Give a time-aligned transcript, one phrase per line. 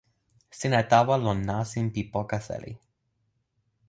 [0.57, 2.73] sina tawa lon nasin pi poka seli.